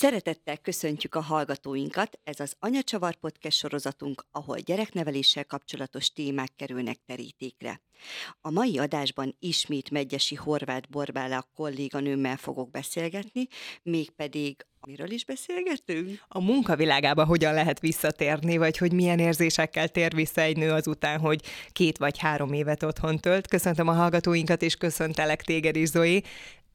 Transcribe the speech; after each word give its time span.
Szeretettel 0.00 0.56
köszöntjük 0.56 1.14
a 1.14 1.20
hallgatóinkat, 1.20 2.18
ez 2.24 2.40
az 2.40 2.54
Anyacsavar 2.58 3.14
Podcast 3.14 3.58
sorozatunk, 3.58 4.24
ahol 4.30 4.56
gyerekneveléssel 4.56 5.44
kapcsolatos 5.44 6.12
témák 6.12 6.50
kerülnek 6.56 6.96
terítékre. 7.06 7.80
A 8.40 8.50
mai 8.50 8.78
adásban 8.78 9.36
ismét 9.38 9.90
Megyesi 9.90 10.34
Horváth 10.34 10.88
Borbála 10.88 11.48
kolléganőmmel 11.54 12.36
fogok 12.36 12.70
beszélgetni, 12.70 13.46
mégpedig 13.82 14.66
Miről 14.86 15.10
is 15.10 15.24
beszélgetünk? 15.24 16.24
A 16.28 16.40
munkavilágába 16.40 17.24
hogyan 17.24 17.54
lehet 17.54 17.80
visszatérni, 17.80 18.56
vagy 18.56 18.78
hogy 18.78 18.92
milyen 18.92 19.18
érzésekkel 19.18 19.88
tér 19.88 20.14
vissza 20.14 20.40
egy 20.40 20.56
nő 20.56 20.70
azután, 20.70 21.20
hogy 21.20 21.42
két 21.72 21.98
vagy 21.98 22.18
három 22.18 22.52
évet 22.52 22.82
otthon 22.82 23.18
tölt. 23.18 23.46
Köszöntöm 23.46 23.88
a 23.88 23.92
hallgatóinkat, 23.92 24.62
és 24.62 24.76
köszöntelek 24.76 25.42
téged 25.42 25.76
is, 25.76 25.88
Zoe. 25.88 26.20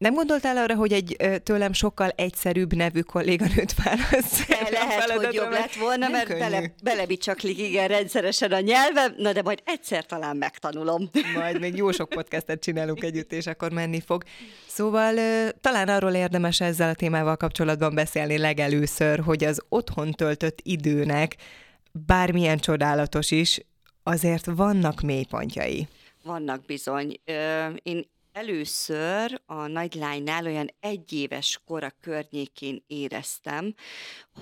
Nem 0.04 0.14
gondoltál 0.14 0.58
arra, 0.58 0.76
hogy 0.76 0.94
egy 0.94 1.16
tőlem 1.44 1.74
sokkal 1.74 2.10
egyszerűbb 2.10 2.74
nevű 2.74 3.00
kolléganőt 3.00 3.74
válasz? 3.84 4.48
Lehet, 4.72 5.12
hogy 5.12 5.34
jobb 5.34 5.52
lett 5.52 5.74
volna, 5.74 6.08
mert 6.10 6.38
bele, 6.38 6.74
belebicsaklik 6.84 7.58
igen 7.58 7.88
rendszeresen 7.88 8.52
a 8.52 8.60
nyelvem, 8.60 9.14
na 9.18 9.34
de 9.34 9.42
majd 9.42 9.62
egyszer 9.66 10.06
talán 10.06 10.38
megtanulom. 10.38 11.10
Majd 11.36 11.60
még 11.60 11.76
jó 11.76 11.92
sok 11.92 12.10
podcastet 12.10 12.64
csinálunk 12.64 13.04
együtt, 13.10 13.32
és 13.32 13.48
akkor 13.48 13.72
menni 13.72 14.02
fog. 14.06 14.24
Szóval 14.68 15.16
talán 15.62 15.88
arról 15.88 16.14
érdemes 16.14 16.62
ezzel 16.62 16.90
a 16.90 16.94
témával 16.94 17.36
kapcsolatban 17.36 17.96
beszélni 17.96 18.38
legelőször, 18.38 19.20
hogy 19.20 19.44
az 19.44 19.62
otthon 19.70 20.12
töltött 20.12 20.60
időnek 20.64 21.36
bármilyen 21.92 22.58
csodálatos 22.58 23.32
is, 23.32 23.60
azért 24.04 24.46
vannak 24.46 25.02
mélypontjai. 25.02 25.88
Vannak 26.24 26.66
bizony. 26.66 27.20
Én 27.84 28.12
Először 28.34 29.42
a 29.46 29.68
nagylánynál 29.68 30.46
olyan 30.46 30.70
egyéves 30.80 31.62
kora 31.66 31.94
környékén 32.02 32.84
éreztem, 32.88 33.74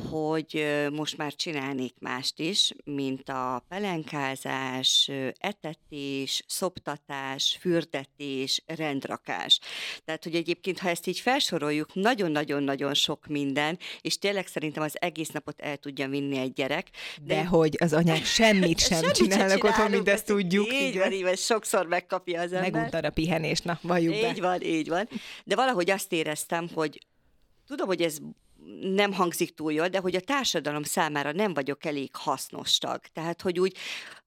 hogy 0.10 0.66
most 0.92 1.18
már 1.18 1.36
csinálnék 1.36 1.94
mást 2.00 2.40
is, 2.40 2.72
mint 2.84 3.30
a 3.30 3.66
pelenkázás, 3.70 5.12
etetés, 5.38 6.44
szoptatás, 6.48 7.58
fürdetés, 7.60 8.64
rendrakás. 8.66 9.60
Tehát, 10.06 10.24
hogy 10.24 10.36
egyébként, 10.36 10.80
ha 10.80 10.90
ezt 10.90 11.08
így 11.08 11.20
felsoroljuk, 11.20 11.94
nagyon-nagyon-nagyon 11.94 12.94
sok 12.94 13.28
minden, 13.28 13.80
és 14.02 14.18
tényleg 14.18 14.48
szerintem 14.48 14.84
az 14.84 15.02
egész 15.02 15.30
napot 15.30 15.62
el 15.62 15.78
tudja 15.78 16.08
vinni 16.08 16.38
egy 16.38 16.54
gyerek. 16.54 16.90
De, 17.22 17.36
de 17.36 17.46
hogy 17.46 17.76
az 17.80 17.94
anyák 17.94 18.26
semmit 18.26 18.80
sem 18.88 19.00
semmit 19.00 19.16
csinálnak 19.16 19.64
otthon, 19.64 19.92
mint 19.92 20.10
ezt 20.10 20.26
tudjuk. 20.26 20.74
Így 20.74 20.98
van, 20.98 21.12
így 21.12 21.24
van, 21.24 21.36
sokszor 21.36 21.88
megkapja 21.88 22.42
az 22.42 22.54
ember. 22.54 22.72
Meguntad 22.72 23.06
a 23.06 23.10
pihenést, 23.10 23.64
na, 23.64 23.80
valljuk 23.82 24.16
Így 24.16 24.40
be. 24.40 24.48
van, 24.48 24.62
így 24.62 24.88
van. 24.88 25.10
De 25.44 25.56
valahogy 25.56 25.90
azt 25.90 26.12
éreztem, 26.12 26.70
hogy 26.74 27.06
tudom, 27.68 27.88
hogy 27.88 28.02
ez 28.02 28.18
nem 28.82 29.14
hangzik 29.14 29.56
túl 29.56 29.74
jól, 29.74 29.88
de 29.88 30.00
hogy 30.00 30.16
a 30.16 30.20
társadalom 30.20 30.84
számára 30.84 31.32
nem 31.32 31.54
vagyok 31.54 31.86
elég 31.86 32.10
hasznos 32.14 32.78
tag. 32.78 33.00
Tehát, 33.14 33.42
hogy 33.42 33.60
úgy 33.60 33.78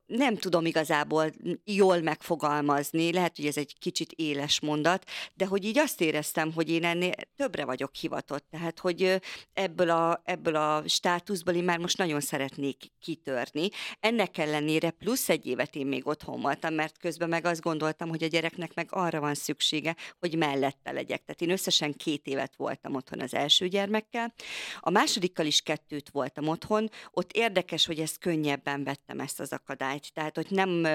nem 0.06 0.36
tudom 0.36 0.66
igazából 0.66 1.33
jól 1.64 2.00
megfogalmazni, 2.00 3.12
lehet, 3.12 3.36
hogy 3.36 3.47
ez 3.47 3.56
egy 3.56 3.78
kicsit 3.78 4.12
éles 4.12 4.60
mondat, 4.60 5.05
de 5.34 5.47
hogy 5.47 5.64
így 5.64 5.78
azt 5.78 6.00
éreztem, 6.00 6.52
hogy 6.52 6.70
én 6.70 6.84
ennél 6.84 7.12
többre 7.36 7.64
vagyok 7.64 7.94
hivatott, 7.94 8.47
tehát 8.50 8.78
hogy 8.78 9.20
ebből 9.52 9.91
a, 9.91 10.22
ebből 10.25 10.56
a 10.56 10.82
státuszból 10.86 11.55
én 11.55 11.64
már 11.64 11.78
most 11.78 11.98
nagyon 11.98 12.20
szeretnék 12.20 12.92
kitörni. 13.00 13.69
Ennek 14.00 14.38
ellenére 14.38 14.91
plusz 14.91 15.28
egy 15.28 15.47
évet 15.47 15.75
én 15.75 15.86
még 15.86 16.06
otthon 16.06 16.41
voltam, 16.41 16.75
mert 16.75 16.98
közben 16.98 17.28
meg 17.28 17.44
azt 17.44 17.60
gondoltam, 17.60 18.08
hogy 18.08 18.22
a 18.22 18.27
gyereknek 18.27 18.75
meg 18.75 18.88
arra 18.91 19.20
van 19.20 19.34
szüksége, 19.34 19.97
hogy 20.19 20.36
mellette 20.36 20.92
legyek. 20.92 21.25
Tehát 21.25 21.41
én 21.41 21.50
összesen 21.50 21.92
két 21.92 22.27
évet 22.27 22.56
voltam 22.56 22.94
otthon 22.94 23.20
az 23.20 23.34
első 23.34 23.69
gyermekkel, 23.69 24.34
a 24.80 24.91
másodikkal 24.91 25.47
is 25.47 25.60
kettőt 25.60 26.10
voltam 26.10 26.48
otthon, 26.48 26.91
ott 27.10 27.32
érdekes, 27.32 27.86
hogy 27.86 27.98
ezt 27.98 28.19
könnyebben 28.19 28.84
vettem 28.84 29.20
ezt 29.20 29.41
az 29.41 29.52
akadályt 29.52 29.94
tanács, 29.95 30.09
tehát 30.09 30.37
hogy 30.37 30.47
nem 30.48 30.87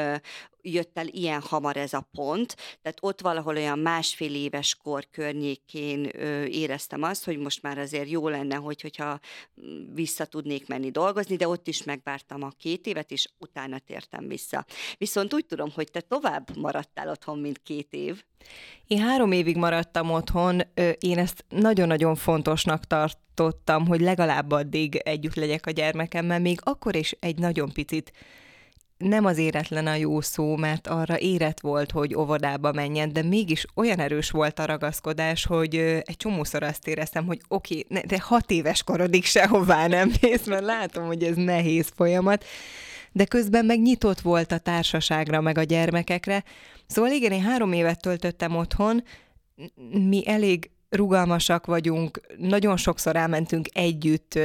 jött 0.61 0.97
el 0.97 1.07
ilyen 1.07 1.41
hamar 1.41 1.77
ez 1.77 1.93
a 1.93 2.07
pont, 2.11 2.55
tehát 2.81 2.97
ott 3.01 3.21
valahol 3.21 3.55
olyan 3.55 3.79
másfél 3.79 4.35
éves 4.35 4.75
kor 4.75 5.07
környékén 5.11 6.03
éreztem 6.47 7.03
azt, 7.03 7.25
hogy 7.25 7.37
most 7.37 7.61
már 7.61 7.77
azért 7.77 8.09
jó 8.09 8.27
lenne, 8.27 8.55
hogy, 8.55 8.81
hogyha 8.81 9.19
vissza 9.93 10.25
tudnék 10.25 10.67
menni 10.67 10.91
dolgozni, 10.91 11.35
de 11.35 11.47
ott 11.47 11.67
is 11.67 11.83
megvártam 11.83 12.43
a 12.43 12.51
két 12.57 12.85
évet, 12.85 13.11
és 13.11 13.29
utána 13.37 13.79
tértem 13.79 14.27
vissza. 14.27 14.65
Viszont 14.97 15.33
úgy 15.33 15.45
tudom, 15.45 15.71
hogy 15.75 15.91
te 15.91 16.01
tovább 16.01 16.57
maradtál 16.57 17.09
otthon, 17.09 17.39
mint 17.39 17.61
két 17.63 17.93
év. 17.93 18.23
Én 18.87 18.99
három 18.99 19.31
évig 19.31 19.57
maradtam 19.57 20.11
otthon, 20.11 20.61
én 20.99 21.17
ezt 21.17 21.45
nagyon-nagyon 21.49 22.15
fontosnak 22.15 22.85
tartottam, 22.85 23.87
hogy 23.87 24.01
legalább 24.01 24.51
addig 24.51 24.95
együtt 24.95 25.35
legyek 25.35 25.65
a 25.65 25.71
gyermekemmel, 25.71 26.39
még 26.39 26.59
akkor 26.63 26.95
is 26.95 27.11
egy 27.19 27.37
nagyon 27.37 27.71
picit 27.71 28.11
nem 28.99 29.25
az 29.25 29.37
éretlen 29.37 29.87
a 29.87 29.95
jó 29.95 30.21
szó, 30.21 30.55
mert 30.55 30.87
arra 30.87 31.19
érett 31.19 31.59
volt, 31.59 31.91
hogy 31.91 32.15
óvodába 32.15 32.71
menjen, 32.71 33.13
de 33.13 33.23
mégis 33.23 33.65
olyan 33.75 33.99
erős 33.99 34.29
volt 34.29 34.59
a 34.59 34.65
ragaszkodás, 34.65 35.45
hogy 35.45 35.75
egy 35.75 36.17
csomószor 36.17 36.63
azt 36.63 36.87
éreztem, 36.87 37.25
hogy 37.25 37.41
oké, 37.47 37.85
okay, 37.89 38.01
de 38.07 38.19
hat 38.19 38.51
éves 38.51 38.83
korodig 38.83 39.25
sehová 39.25 39.87
nem 39.87 40.11
mész, 40.21 40.45
mert 40.45 40.63
látom, 40.63 41.05
hogy 41.05 41.23
ez 41.23 41.35
nehéz 41.35 41.91
folyamat, 41.95 42.45
de 43.11 43.25
közben 43.25 43.65
meg 43.65 43.81
nyitott 43.81 44.19
volt 44.19 44.51
a 44.51 44.57
társaságra, 44.57 45.41
meg 45.41 45.57
a 45.57 45.63
gyermekekre. 45.63 46.43
Szóval 46.87 47.11
igen, 47.11 47.31
én 47.31 47.41
három 47.41 47.73
évet 47.73 48.01
töltöttem 48.01 48.55
otthon, 48.55 49.03
mi 49.91 50.27
elég 50.27 50.69
rugalmasak 50.89 51.65
vagyunk, 51.65 52.21
nagyon 52.37 52.77
sokszor 52.77 53.15
elmentünk 53.15 53.67
együtt 53.73 54.39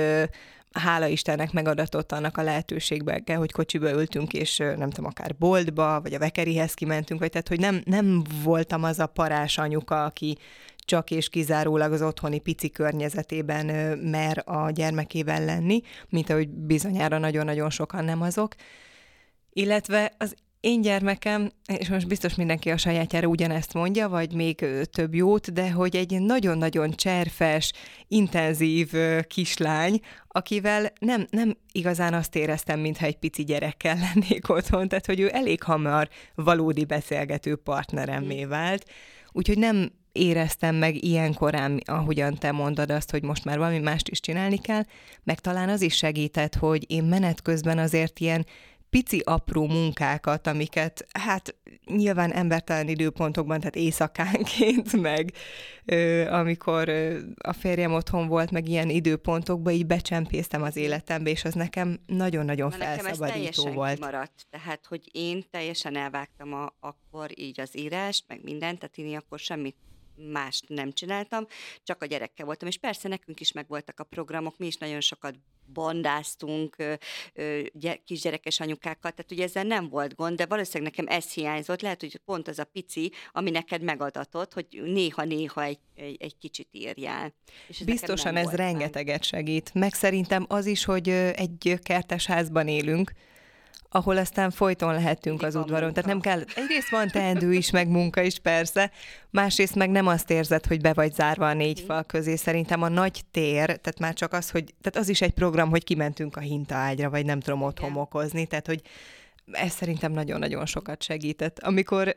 hála 0.75 1.07
Istennek 1.07 1.53
megadatott 1.53 2.13
annak 2.13 2.37
a 2.37 2.43
lehetőségbe, 2.43 3.35
hogy 3.35 3.53
kocsiba 3.53 3.91
ültünk, 3.91 4.33
és 4.33 4.57
nem 4.57 4.91
tudom, 4.91 5.05
akár 5.05 5.37
boltba, 5.39 6.01
vagy 6.01 6.15
a 6.15 6.19
vekerihez 6.19 6.75
kimentünk, 6.75 7.21
vagy 7.21 7.31
tehát, 7.31 7.49
hogy 7.49 7.61
nem, 7.61 7.83
nem 7.85 8.23
voltam 8.43 8.85
az 8.85 8.99
a 8.99 9.07
parás 9.07 9.59
anyuka, 9.59 10.05
aki 10.05 10.39
csak 10.77 11.11
és 11.11 11.29
kizárólag 11.29 11.93
az 11.93 12.03
otthoni 12.03 12.39
pici 12.39 12.71
környezetében 12.71 13.99
mer 13.99 14.43
a 14.47 14.71
gyermekével 14.71 15.45
lenni, 15.45 15.81
mint 16.09 16.31
ahogy 16.31 16.49
bizonyára 16.49 17.19
nagyon-nagyon 17.19 17.71
sokan 17.71 18.05
nem 18.05 18.23
azok. 18.23 18.55
Illetve 19.53 20.13
az 20.19 20.35
én 20.65 20.81
gyermekem, 20.81 21.51
és 21.79 21.89
most 21.89 22.09
biztos 22.09 22.35
mindenki 22.35 22.71
a 22.71 22.77
sajátjára 22.77 23.27
ugyanezt 23.27 23.75
mondja, 23.75 24.09
vagy 24.09 24.33
még 24.33 24.67
több 24.93 25.15
jót, 25.15 25.53
de 25.53 25.71
hogy 25.71 25.97
egy 25.97 26.21
nagyon-nagyon 26.21 26.91
cserfes, 26.91 27.73
intenzív 28.09 28.93
kislány, 29.27 30.01
akivel 30.29 30.93
nem, 30.99 31.27
nem 31.31 31.57
igazán 31.73 32.15
azt 32.15 32.37
éreztem, 32.37 32.81
mintha 32.81 33.07
egy 33.07 33.17
pici 33.17 33.45
gyerekkel 33.45 33.99
lennék 34.15 34.49
otthon, 34.49 34.89
tehát 34.89 35.07
hogy 35.07 35.21
ő 35.21 35.31
elég 35.33 35.63
hamar 35.63 36.09
valódi 36.35 36.85
beszélgető 36.85 37.57
partneremmé 37.57 38.45
vált, 38.45 38.91
úgyhogy 39.33 39.59
nem 39.59 39.91
éreztem 40.13 40.75
meg 40.75 41.05
ilyen 41.05 41.35
korán, 41.35 41.81
ahogyan 41.85 42.35
te 42.35 42.53
mondod 42.53 42.91
azt, 42.91 43.11
hogy 43.11 43.23
most 43.23 43.45
már 43.45 43.59
valami 43.59 43.79
mást 43.79 44.09
is 44.09 44.21
csinálni 44.21 44.59
kell, 44.59 44.83
meg 45.23 45.41
talán 45.41 45.69
az 45.69 45.83
is 45.83 45.97
segített, 45.97 46.55
hogy 46.55 46.91
én 46.91 47.05
menet 47.05 47.43
közben 47.43 47.79
azért 47.79 48.21
ilyen 48.21 48.47
pici 48.95 49.21
apró 49.25 49.67
munkákat, 49.67 50.47
amiket 50.47 51.07
hát 51.19 51.55
nyilván 51.87 52.33
embertelen 52.33 52.89
időpontokban, 52.89 53.59
tehát 53.59 53.77
éjszakánként, 53.77 54.93
meg 55.09 55.33
ö, 55.85 56.27
amikor 56.29 56.89
ö, 56.89 57.19
a 57.39 57.53
férjem 57.53 57.93
otthon 57.95 58.29
volt, 58.29 58.51
meg 58.51 58.69
ilyen 58.69 58.89
időpontokban 58.89 59.73
így 59.73 59.87
becsempésztem 59.87 60.63
az 60.63 60.77
életembe, 60.77 61.31
és 61.31 61.45
az 61.45 61.55
nekem 61.55 61.99
nagyon-nagyon 62.07 62.69
Na, 62.69 62.85
felszabadító 62.85 63.63
nekem 63.63 63.75
volt. 63.75 64.01
maradt, 64.01 64.47
tehát 64.51 64.87
hogy 64.87 65.09
én 65.13 65.45
teljesen 65.51 65.97
elvágtam 65.97 66.53
a, 66.53 66.75
akkor 66.81 67.31
így 67.39 67.61
az 67.61 67.79
írást, 67.79 68.25
meg 68.29 68.41
mindent, 68.43 68.79
tehát 68.79 68.99
én 68.99 69.17
akkor 69.17 69.39
semmit 69.39 69.77
mást 70.17 70.69
nem 70.69 70.93
csináltam, 70.93 71.47
csak 71.83 72.03
a 72.03 72.07
gyerekkel 72.07 72.47
voltam. 72.47 72.69
És 72.69 72.79
persze 72.79 73.09
nekünk 73.09 73.41
is 73.41 73.53
megvoltak 73.53 74.01
a 74.01 74.05
programok, 74.05 74.59
mi 74.59 74.67
is 74.67 74.77
nagyon 74.77 75.01
sokat 75.01 75.35
bandáztunk 75.73 76.77
kisgyerekes 78.05 78.61
anyukákkal, 78.61 79.11
tehát 79.11 79.33
ugye 79.33 79.45
ezzel 79.45 79.63
nem 79.63 79.89
volt 79.89 80.15
gond, 80.15 80.37
de 80.37 80.47
valószínűleg 80.47 80.95
nekem 80.97 81.17
ez 81.17 81.33
hiányzott, 81.33 81.81
lehet, 81.81 82.01
hogy 82.01 82.21
pont 82.25 82.49
az 82.49 82.59
a 82.59 82.65
pici, 82.65 83.13
ami 83.33 83.51
neked 83.51 83.83
megadatott, 83.83 84.53
hogy 84.53 84.67
néha-néha 84.85 85.63
egy, 85.63 85.79
egy, 85.95 86.17
egy 86.21 86.39
kicsit 86.39 86.69
írjál. 86.71 87.35
És 87.67 87.81
ez 87.81 87.87
Biztosan 87.87 88.37
ez 88.37 88.51
rengeteget 88.51 89.25
segít, 89.25 89.75
meg 89.75 89.95
szerintem 89.95 90.45
az 90.49 90.67
is, 90.67 90.85
hogy 90.85 91.09
egy 91.09 91.79
kertes 91.83 92.27
házban 92.27 92.69
élünk, 92.69 93.13
ahol 93.95 94.17
aztán 94.17 94.51
folyton 94.51 94.95
lehetünk 94.95 95.43
az 95.43 95.55
udvaron. 95.55 95.93
Tehát 95.93 96.09
nem 96.09 96.21
kell, 96.21 96.41
egyrészt 96.55 96.91
van 96.91 97.09
teendő 97.09 97.53
is, 97.53 97.71
meg 97.71 97.89
munka 97.89 98.23
is 98.23 98.39
persze, 98.39 98.91
másrészt 99.31 99.75
meg 99.75 99.91
nem 99.91 100.07
azt 100.07 100.31
érzed, 100.31 100.67
hogy 100.67 100.81
be 100.81 100.93
vagy 100.93 101.13
zárva 101.13 101.49
a 101.49 101.55
négy 101.55 101.81
fal 101.81 102.05
közé. 102.05 102.37
Szerintem 102.37 102.83
a 102.83 102.89
nagy 102.89 103.21
tér, 103.31 103.65
tehát 103.65 103.99
már 103.99 104.15
csak 104.15 104.33
az, 104.33 104.51
hogy, 104.51 104.75
tehát 104.81 104.99
az 104.99 105.09
is 105.09 105.21
egy 105.21 105.33
program, 105.33 105.71
hogy 105.71 105.85
kimentünk 105.85 106.37
a 106.37 106.41
hintaágyra, 106.41 107.11
vagy 107.11 107.25
nem 107.25 107.41
tudom 107.41 107.63
ott 107.63 107.79
homokozni, 107.79 108.47
tehát 108.47 108.67
hogy 108.67 108.83
ez 109.53 109.73
szerintem 109.73 110.13
nagyon-nagyon 110.13 110.67
sokat 110.67 111.03
segített. 111.03 111.59
Amikor 111.59 112.17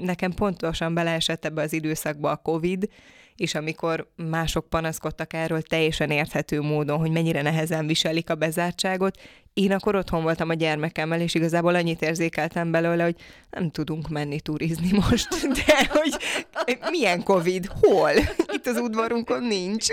nekem 0.00 0.32
pontosan 0.32 0.94
beleesett 0.94 1.44
ebbe 1.44 1.62
az 1.62 1.72
időszakba 1.72 2.30
a 2.30 2.36
Covid, 2.36 2.88
és 3.36 3.54
amikor 3.54 4.10
mások 4.16 4.68
panaszkodtak 4.68 5.32
erről 5.32 5.62
teljesen 5.62 6.10
érthető 6.10 6.60
módon, 6.60 6.98
hogy 6.98 7.10
mennyire 7.10 7.42
nehezen 7.42 7.86
viselik 7.86 8.30
a 8.30 8.34
bezártságot, 8.34 9.18
én 9.52 9.72
akkor 9.72 9.94
otthon 9.94 10.22
voltam 10.22 10.48
a 10.48 10.54
gyermekemmel, 10.54 11.20
és 11.20 11.34
igazából 11.34 11.74
annyit 11.74 12.02
érzékeltem 12.02 12.70
belőle, 12.70 13.04
hogy 13.04 13.16
nem 13.50 13.70
tudunk 13.70 14.08
menni 14.08 14.40
turizni 14.40 14.90
most, 15.08 15.28
de 15.52 15.88
hogy 15.92 16.16
milyen 16.90 17.22
Covid, 17.22 17.66
hol? 17.80 18.10
Itt 18.52 18.66
az 18.66 18.76
udvarunkon 18.76 19.42
nincs. 19.42 19.88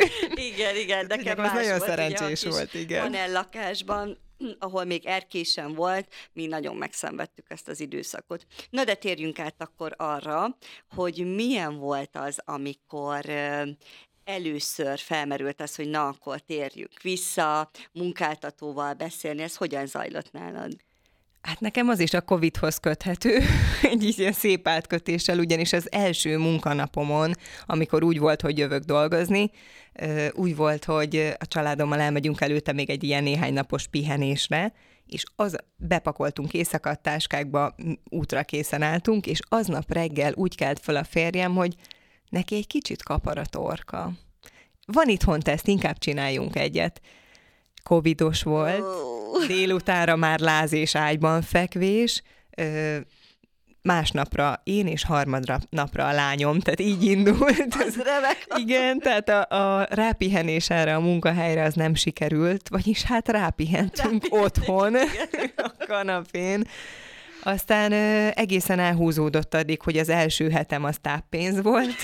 Igen, 0.54 0.76
igen, 0.76 1.06
nekem 1.08 1.40
az 1.40 1.52
nagyon 1.52 1.78
volt, 1.78 1.90
szerencsés 1.90 2.44
ugye, 2.44 2.52
volt, 2.52 2.74
igen. 2.74 3.32
lakásban, 3.32 4.18
ahol 4.60 4.84
még 4.84 5.06
erkésen 5.06 5.74
volt, 5.74 6.14
mi 6.34 6.46
nagyon 6.46 6.76
megszenvedtük 6.76 7.46
ezt 7.50 7.68
az 7.68 7.80
időszakot. 7.80 8.46
Na 8.70 8.84
de 8.84 8.94
térjünk 8.94 9.40
át 9.40 9.56
akkor 9.62 9.94
arra, 9.98 10.58
hogy 10.96 11.36
milyen 11.36 11.78
volt 11.78 12.16
az, 12.18 12.40
amikor 12.46 13.26
először 14.24 15.00
felmerült 15.00 15.62
az, 15.62 15.76
hogy 15.76 15.90
na, 15.90 16.08
akkor 16.08 16.40
térjünk 16.40 17.02
vissza, 17.02 17.70
munkáltatóval 17.92 18.94
beszélni, 18.94 19.42
ez 19.42 19.56
hogyan 19.56 19.86
zajlott 19.86 20.32
nálad? 20.32 20.72
Hát 21.42 21.60
nekem 21.60 21.90
az 21.90 22.00
is 22.00 22.14
a 22.14 22.22
Covid-hoz 22.22 22.78
köthető, 22.78 23.40
egy 23.92 24.20
ilyen 24.20 24.32
szép 24.32 24.68
átkötéssel, 24.68 25.40
ugyanis 25.40 25.74
az 25.74 25.92
első 25.92 26.38
munkanapomon, 26.38 27.34
amikor 27.66 28.04
úgy 28.04 28.20
volt, 28.20 28.42
hogy 28.42 28.58
jövök 28.58 28.84
dolgozni, 28.84 29.52
úgy 30.32 30.56
volt, 30.56 30.86
hogy 30.86 31.34
a 31.40 31.48
családommal 31.48 32.00
elmegyünk 32.00 32.42
előtte 32.42 32.72
még 32.72 32.90
egy 32.90 33.04
ilyen 33.04 33.24
néhány 33.24 33.54
napos 33.54 33.88
pihenésre, 33.88 34.74
és 35.06 35.24
az 35.36 35.56
bepakoltunk 35.76 36.54
éjszakat, 36.54 37.02
táskákba, 37.02 37.76
útra 38.10 38.44
készen 38.44 38.82
álltunk, 38.82 39.28
és 39.28 39.40
aznap 39.50 39.94
reggel 39.94 40.34
úgy 40.36 40.56
kelt 40.56 40.80
fel 40.80 40.96
a 40.96 41.04
férjem, 41.04 41.56
hogy 41.56 41.76
neki 42.30 42.56
egy 42.56 42.68
kicsit 42.68 43.04
kapar 43.04 43.38
a 43.38 43.46
torka. 43.46 44.12
Van 44.86 45.10
itthon 45.10 45.40
teszt, 45.40 45.68
inkább 45.68 45.98
csináljunk 45.98 46.56
egyet. 46.56 47.02
Covidos 47.84 48.44
volt, 48.44 48.84
délutára 49.48 50.16
már 50.16 50.40
láz 50.40 50.74
és 50.74 50.96
ágyban 50.96 51.42
fekvés, 51.42 52.22
másnapra 53.82 54.62
én 54.64 54.88
és 54.88 55.06
harmadra 55.06 55.58
napra 55.70 56.08
a 56.08 56.14
lányom, 56.14 56.60
tehát 56.60 56.80
így 56.80 57.04
indult. 57.04 57.76
Az 57.86 57.96
remek. 58.04 58.48
Igen, 58.56 59.00
tehát 59.00 59.30
a, 59.30 59.80
a 59.80 59.88
rápihenés 59.90 60.70
erre 60.70 60.96
a 60.96 61.00
munkahelyre 61.00 61.64
az 61.64 61.74
nem 61.74 61.96
sikerült, 61.96 62.70
vagyis 62.70 63.04
hát 63.04 63.28
rápihentünk 63.28 64.26
otthon 64.30 64.96
a 65.56 65.72
kanapén. 65.88 66.64
Aztán 67.44 67.92
ö, 67.92 68.28
egészen 68.34 68.80
elhúzódott 68.80 69.54
addig, 69.54 69.82
hogy 69.82 69.98
az 69.98 70.10
első 70.10 70.50
hetem 70.50 70.84
az 70.84 70.98
táppénz 71.02 71.62
volt. 71.62 71.96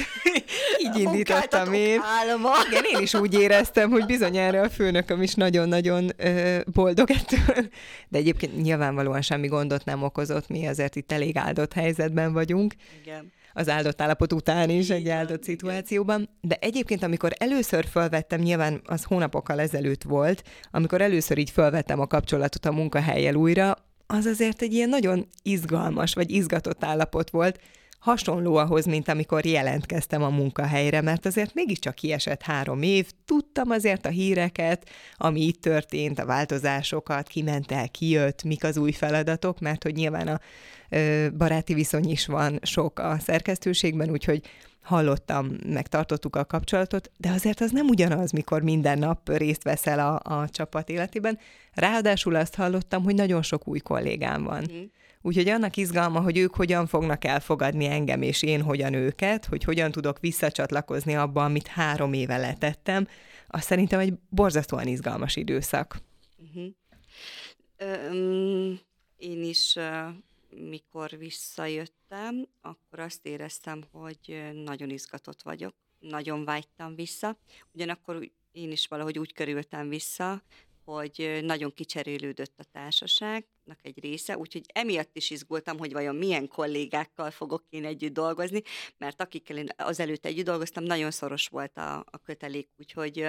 Így 0.85 0.99
indítottam 0.99 1.73
én. 1.73 2.01
Álma. 2.29 2.49
Igen, 2.69 2.83
én 2.93 3.01
is 3.01 3.13
úgy 3.13 3.33
éreztem, 3.33 3.89
hogy 3.89 4.05
bizonyára 4.05 4.61
a 4.61 4.69
főnököm 4.69 5.21
is 5.21 5.33
nagyon-nagyon 5.33 6.09
ö, 6.17 6.59
boldog 6.73 7.11
ettől. 7.11 7.67
De 8.07 8.17
egyébként 8.17 8.61
nyilvánvalóan 8.61 9.21
semmi 9.21 9.47
gondot 9.47 9.85
nem 9.85 10.03
okozott, 10.03 10.47
mi 10.47 10.67
azért 10.67 10.95
itt 10.95 11.11
elég 11.11 11.37
áldott 11.37 11.73
helyzetben 11.73 12.33
vagyunk. 12.33 12.73
Igen 13.01 13.35
az 13.57 13.69
áldott 13.69 14.01
állapot 14.01 14.33
után 14.33 14.69
is 14.69 14.89
egy 14.89 15.09
áldott 15.09 15.43
szituációban. 15.43 16.29
De 16.41 16.57
egyébként, 16.61 17.03
amikor 17.03 17.31
először 17.37 17.85
felvettem, 17.85 18.39
nyilván 18.39 18.81
az 18.85 19.03
hónapokkal 19.03 19.59
ezelőtt 19.59 20.03
volt, 20.03 20.43
amikor 20.71 21.01
először 21.01 21.37
így 21.37 21.49
felvettem 21.49 21.99
a 21.99 22.07
kapcsolatot 22.07 22.65
a 22.65 22.71
munkahelyel 22.71 23.35
újra, 23.35 23.75
az 24.07 24.25
azért 24.25 24.61
egy 24.61 24.73
ilyen 24.73 24.89
nagyon 24.89 25.27
izgalmas 25.43 26.13
vagy 26.13 26.31
izgatott 26.31 26.83
állapot 26.83 27.29
volt, 27.29 27.59
hasonló 27.99 28.55
ahhoz, 28.55 28.85
mint 28.85 29.07
amikor 29.07 29.45
jelentkeztem 29.45 30.23
a 30.23 30.29
munkahelyre, 30.29 31.01
mert 31.01 31.25
azért 31.25 31.53
mégiscsak 31.53 31.95
kiesett 31.95 32.41
három 32.41 32.81
év, 32.81 33.07
tudtam 33.25 33.69
azért 33.69 34.05
a 34.05 34.09
híreket, 34.09 34.89
ami 35.15 35.41
itt 35.41 35.61
történt, 35.61 36.19
a 36.19 36.25
változásokat, 36.25 37.27
ki 37.27 37.41
ment 37.41 37.71
el, 37.71 37.89
ki 37.89 38.19
mik 38.43 38.63
az 38.63 38.77
új 38.77 38.91
feladatok, 38.91 39.59
mert 39.59 39.83
hogy 39.83 39.95
nyilván 39.95 40.27
a 40.27 40.39
ö, 40.89 41.27
baráti 41.37 41.73
viszony 41.73 42.09
is 42.09 42.25
van 42.25 42.59
sok 42.61 42.99
a 42.99 43.17
szerkesztőségben, 43.19 44.09
úgyhogy 44.09 44.41
hallottam, 44.87 45.49
meg 45.65 45.87
tartottuk 45.87 46.35
a 46.35 46.45
kapcsolatot, 46.45 47.11
de 47.17 47.29
azért 47.29 47.61
az 47.61 47.71
nem 47.71 47.87
ugyanaz, 47.87 48.31
mikor 48.31 48.61
minden 48.61 48.99
nap 48.99 49.29
részt 49.29 49.63
veszel 49.63 49.99
a, 49.99 50.39
a 50.39 50.49
csapat 50.49 50.89
életében. 50.89 51.39
Ráadásul 51.73 52.35
azt 52.35 52.55
hallottam, 52.55 53.03
hogy 53.03 53.15
nagyon 53.15 53.41
sok 53.41 53.67
új 53.67 53.79
kollégám 53.79 54.43
van. 54.43 54.63
Mm. 54.71 54.83
Úgyhogy 55.21 55.49
annak 55.49 55.77
izgalma, 55.77 56.19
hogy 56.19 56.37
ők 56.37 56.55
hogyan 56.55 56.87
fognak 56.87 57.25
elfogadni 57.25 57.85
engem, 57.85 58.21
és 58.21 58.43
én 58.43 58.61
hogyan 58.61 58.93
őket, 58.93 59.45
hogy 59.45 59.63
hogyan 59.63 59.91
tudok 59.91 60.19
visszacsatlakozni 60.19 61.15
abba, 61.15 61.43
amit 61.43 61.67
három 61.67 62.13
éve 62.13 62.37
letettem, 62.37 63.07
az 63.47 63.63
szerintem 63.63 63.99
egy 63.99 64.13
borzasztóan 64.29 64.87
izgalmas 64.87 65.35
időszak. 65.35 66.01
Uh-huh. 66.37 66.73
Um, 68.11 68.79
én 69.17 69.43
is 69.43 69.77
mikor 70.57 71.09
visszajöttem, 71.09 72.47
akkor 72.61 72.99
azt 72.99 73.25
éreztem, 73.25 73.83
hogy 73.91 74.51
nagyon 74.53 74.89
izgatott 74.89 75.41
vagyok, 75.41 75.75
nagyon 75.99 76.45
vágytam 76.45 76.95
vissza. 76.95 77.37
Ugyanakkor 77.71 78.31
én 78.51 78.71
is 78.71 78.87
valahogy 78.87 79.19
úgy 79.19 79.33
körültem 79.33 79.89
vissza, 79.89 80.41
hogy 80.83 81.39
nagyon 81.41 81.73
kicserélődött 81.73 82.59
a 82.59 82.63
társaságnak 83.67 83.79
egy 83.81 84.03
része, 84.03 84.37
úgyhogy 84.37 84.63
emiatt 84.73 85.15
is 85.15 85.29
izgultam, 85.29 85.77
hogy 85.77 85.93
vajon 85.93 86.15
milyen 86.15 86.47
kollégákkal 86.47 87.31
fogok 87.31 87.63
én 87.69 87.85
együtt 87.85 88.13
dolgozni, 88.13 88.61
mert 88.97 89.21
akikkel 89.21 89.57
én 89.57 89.67
azelőtt 89.77 90.25
együtt 90.25 90.45
dolgoztam, 90.45 90.83
nagyon 90.83 91.11
szoros 91.11 91.47
volt 91.47 91.77
a, 91.77 91.97
a 91.97 92.17
kötelék, 92.23 92.69
úgyhogy 92.77 93.27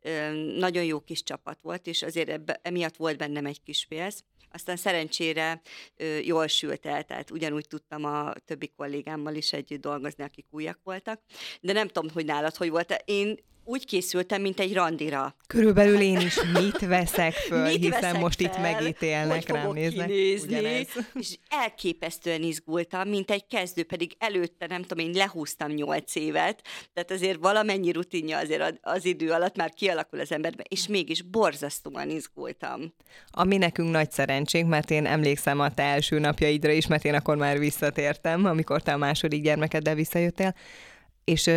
ö, 0.00 0.32
nagyon 0.58 0.84
jó 0.84 1.00
kis 1.00 1.22
csapat 1.22 1.60
volt, 1.60 1.86
és 1.86 2.02
azért 2.02 2.28
ebbe, 2.28 2.60
emiatt 2.62 2.96
volt 2.96 3.16
bennem 3.16 3.46
egy 3.46 3.62
kis 3.62 3.84
félsz. 3.88 4.24
Aztán 4.52 4.76
szerencsére 4.76 5.60
ö, 5.96 6.18
jól 6.18 6.46
sült 6.46 6.86
el, 6.86 7.04
tehát 7.04 7.30
ugyanúgy 7.30 7.66
tudtam 7.68 8.04
a 8.04 8.32
többi 8.44 8.72
kollégámmal 8.76 9.34
is 9.34 9.52
együtt 9.52 9.80
dolgozni, 9.80 10.24
akik 10.24 10.46
újak 10.50 10.80
voltak. 10.84 11.20
De 11.60 11.72
nem 11.72 11.88
tudom, 11.88 12.10
hogy 12.12 12.24
nálad 12.24 12.56
hogy 12.56 12.70
volt. 12.70 13.02
Én 13.04 13.38
úgy 13.70 13.86
készültem, 13.86 14.40
mint 14.40 14.60
egy 14.60 14.74
randira. 14.74 15.34
Körülbelül 15.46 16.00
én 16.00 16.20
is 16.20 16.38
mit 16.52 16.78
veszek 16.78 17.32
föl, 17.32 17.64
mit 17.70 17.76
hiszen 17.76 18.00
veszek 18.00 18.20
most 18.20 18.42
fel, 18.42 18.50
itt 18.50 18.58
megítélnek, 18.62 19.50
hogy 19.50 19.56
rám 19.56 19.66
néznek. 19.72 20.06
Kinézni, 20.06 20.86
és 21.20 21.38
elképesztően 21.48 22.42
izgultam, 22.42 23.08
mint 23.08 23.30
egy 23.30 23.46
kezdő, 23.46 23.84
pedig 23.84 24.14
előtte, 24.18 24.66
nem 24.66 24.82
tudom, 24.82 25.06
én 25.06 25.12
lehúztam 25.12 25.70
nyolc 25.70 26.14
évet, 26.14 26.62
tehát 26.92 27.10
azért 27.10 27.38
valamennyi 27.40 27.92
rutinja 27.92 28.38
azért 28.38 28.78
az 28.80 29.04
idő 29.04 29.30
alatt 29.30 29.56
már 29.56 29.70
kialakul 29.70 30.20
az 30.20 30.32
emberben, 30.32 30.66
és 30.68 30.86
mégis 30.86 31.22
borzasztóan 31.22 32.10
izgultam. 32.10 32.94
Ami 33.30 33.56
nekünk 33.56 33.90
nagy 33.90 34.10
szerencsénk, 34.10 34.68
mert 34.68 34.90
én 34.90 35.06
emlékszem 35.06 35.60
a 35.60 35.74
te 35.74 35.82
első 35.82 36.18
napjaidra 36.18 36.72
is, 36.72 36.86
mert 36.86 37.04
én 37.04 37.14
akkor 37.14 37.36
már 37.36 37.58
visszatértem, 37.58 38.44
amikor 38.44 38.82
te 38.82 38.92
a 38.92 38.96
második 38.96 39.42
gyermekeddel 39.42 39.94
visszajöttél, 39.94 40.54
és 41.24 41.50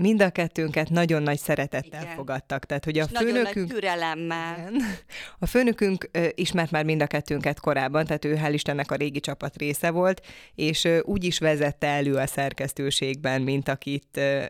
mind 0.00 0.22
a 0.22 0.30
kettőnket 0.30 0.90
nagyon 0.90 1.22
nagy 1.22 1.38
szeretettel 1.38 2.02
igen. 2.02 2.14
fogadtak. 2.14 2.64
Tehát, 2.64 2.84
hogy 2.84 2.98
a 2.98 3.04
És 3.04 3.18
főnökünk... 3.18 3.44
Nagyon 3.44 3.62
nagy 3.62 3.68
türelemmel. 3.68 4.56
Igen, 4.58 4.82
a 5.38 5.46
főnökünk 5.46 6.08
ö, 6.12 6.26
ismert 6.34 6.70
már 6.70 6.84
mind 6.84 7.02
a 7.02 7.06
kettőnket 7.06 7.60
korábban, 7.60 8.04
tehát 8.04 8.24
ő 8.24 8.38
hál' 8.42 8.50
Istennek 8.52 8.90
a 8.90 8.94
régi 8.94 9.20
csapat 9.20 9.56
része 9.56 9.90
volt, 9.90 10.26
és 10.54 10.84
ö, 10.84 10.98
úgy 11.02 11.24
is 11.24 11.38
vezette 11.38 11.86
elő 11.86 12.14
a 12.14 12.26
szerkesztőségben, 12.26 13.42
mint 13.42 13.68
akit 13.68 14.16
ö, 14.16 14.44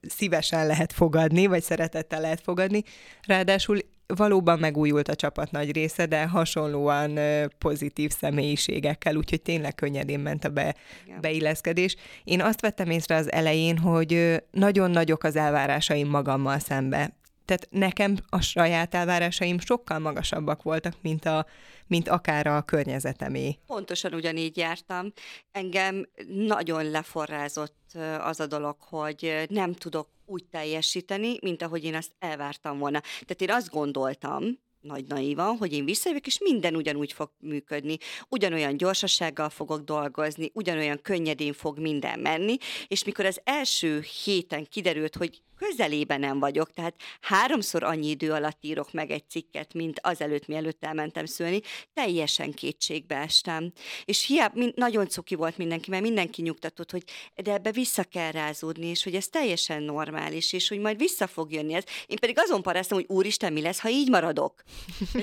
szívesen 0.00 0.66
lehet 0.66 0.92
fogadni, 0.92 1.46
vagy 1.46 1.62
szeretettel 1.62 2.20
lehet 2.20 2.40
fogadni. 2.40 2.82
Ráadásul 3.26 3.78
valóban 4.16 4.58
megújult 4.58 5.08
a 5.08 5.14
csapat 5.14 5.50
nagy 5.50 5.72
része, 5.72 6.06
de 6.06 6.26
hasonlóan 6.26 7.18
pozitív 7.58 8.10
személyiségekkel, 8.10 9.16
úgyhogy 9.16 9.42
tényleg 9.42 9.74
könnyedén 9.74 10.20
ment 10.20 10.44
a 10.44 10.48
be, 10.48 10.74
beilleszkedés. 11.20 11.96
Én 12.24 12.40
azt 12.40 12.60
vettem 12.60 12.90
észre 12.90 13.14
az 13.14 13.32
elején, 13.32 13.78
hogy 13.78 14.42
nagyon 14.50 14.90
nagyok 14.90 15.24
az 15.24 15.36
elvárásaim 15.36 16.08
magammal 16.08 16.58
szembe. 16.58 17.18
Tehát 17.50 17.68
nekem 17.70 18.16
a 18.28 18.40
saját 18.40 18.94
elvárásaim 18.94 19.58
sokkal 19.58 19.98
magasabbak 19.98 20.62
voltak, 20.62 20.94
mint, 21.02 21.24
a, 21.24 21.46
mint 21.86 22.08
akár 22.08 22.46
a 22.46 22.62
környezetemé. 22.62 23.58
Pontosan 23.66 24.14
ugyanígy 24.14 24.56
jártam. 24.56 25.12
Engem 25.52 26.06
nagyon 26.26 26.90
leforrázott 26.90 27.92
az 28.20 28.40
a 28.40 28.46
dolog, 28.46 28.76
hogy 28.80 29.46
nem 29.48 29.72
tudok 29.72 30.08
úgy 30.26 30.44
teljesíteni, 30.50 31.38
mint 31.42 31.62
ahogy 31.62 31.84
én 31.84 31.94
azt 31.94 32.10
elvártam 32.18 32.78
volna. 32.78 33.00
Tehát 33.00 33.40
én 33.40 33.50
azt 33.50 33.70
gondoltam, 33.70 34.44
nagy 34.80 35.04
naívan, 35.06 35.56
hogy 35.56 35.72
én 35.72 35.84
visszajövök, 35.84 36.26
és 36.26 36.38
minden 36.38 36.74
ugyanúgy 36.74 37.12
fog 37.12 37.30
működni, 37.38 37.96
ugyanolyan 38.28 38.76
gyorsasággal 38.76 39.48
fogok 39.48 39.80
dolgozni, 39.80 40.50
ugyanolyan 40.54 41.02
könnyedén 41.02 41.52
fog 41.52 41.78
minden 41.78 42.18
menni, 42.18 42.56
és 42.88 43.04
mikor 43.04 43.24
az 43.24 43.40
első 43.44 44.04
héten 44.24 44.66
kiderült, 44.70 45.16
hogy 45.16 45.42
közelében 45.66 46.20
nem 46.20 46.38
vagyok, 46.38 46.72
tehát 46.72 46.94
háromszor 47.20 47.82
annyi 47.82 48.08
idő 48.08 48.32
alatt 48.32 48.58
írok 48.60 48.92
meg 48.92 49.10
egy 49.10 49.28
cikket, 49.28 49.74
mint 49.74 50.00
azelőtt, 50.02 50.46
mielőtt 50.46 50.84
elmentem 50.84 51.26
szülni, 51.26 51.60
teljesen 51.94 52.52
kétségbe 52.52 53.16
estem. 53.16 53.72
És 54.04 54.26
hiába 54.26 54.58
mind, 54.58 54.72
nagyon 54.76 55.08
cuki 55.08 55.34
volt 55.34 55.56
mindenki, 55.56 55.90
mert 55.90 56.02
mindenki 56.02 56.42
nyugtatott, 56.42 56.90
hogy 56.90 57.04
de 57.34 57.52
ebbe 57.52 57.70
vissza 57.70 58.04
kell 58.04 58.30
rázódni, 58.30 58.86
és 58.86 59.04
hogy 59.04 59.14
ez 59.14 59.28
teljesen 59.28 59.82
normális, 59.82 60.52
és 60.52 60.68
hogy 60.68 60.78
majd 60.78 60.98
vissza 60.98 61.26
fog 61.26 61.52
jönni 61.52 61.74
ez. 61.74 61.84
Én 62.06 62.18
pedig 62.18 62.38
azon 62.38 62.62
paráztam, 62.62 62.98
hogy 62.98 63.16
úristen, 63.16 63.52
mi 63.52 63.60
lesz, 63.60 63.80
ha 63.80 63.88
így 63.88 64.10
maradok? 64.10 64.62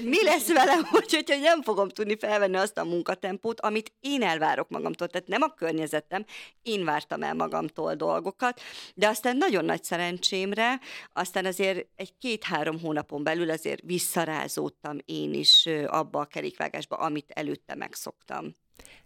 Mi 0.03 0.23
lesz 0.23 0.47
velem, 0.53 0.83
hogy, 0.91 1.13
hogyha 1.13 1.37
nem 1.37 1.61
fogom 1.61 1.89
tudni 1.89 2.17
felvenni 2.19 2.55
azt 2.55 2.77
a 2.77 2.83
munkatempót, 2.83 3.61
amit 3.61 3.93
én 3.99 4.21
elvárok 4.23 4.69
magamtól. 4.69 5.07
Tehát 5.07 5.27
nem 5.27 5.41
a 5.41 5.53
környezetem, 5.53 6.25
én 6.61 6.83
vártam 6.83 7.23
el 7.23 7.33
magamtól 7.33 7.95
dolgokat, 7.95 8.61
de 8.95 9.07
aztán 9.07 9.37
nagyon 9.37 9.65
nagy 9.65 9.83
szerencsémre, 10.27 10.79
aztán 11.13 11.45
azért 11.45 11.87
egy 11.95 12.13
két-három 12.19 12.79
hónapon 12.79 13.23
belül 13.23 13.49
azért 13.49 13.81
visszarázódtam 13.85 14.97
én 15.05 15.33
is 15.33 15.69
abba 15.87 16.19
a 16.19 16.25
kerékvágásba, 16.25 16.95
amit 16.95 17.31
előtte 17.35 17.75
megszoktam. 17.75 18.53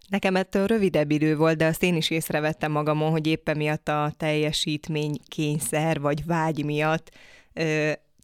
Nekem 0.08 0.36
ettől 0.36 0.66
rövidebb 0.66 1.10
idő 1.10 1.36
volt, 1.36 1.56
de 1.56 1.66
azt 1.66 1.82
én 1.82 1.96
is 1.96 2.10
észrevettem 2.10 2.72
magamon, 2.72 3.10
hogy 3.10 3.26
éppen 3.26 3.56
miatt 3.56 3.88
a 3.88 4.12
teljesítmény 4.16 5.18
kényszer 5.28 6.00
vagy 6.00 6.24
vágy 6.24 6.64
miatt 6.64 7.10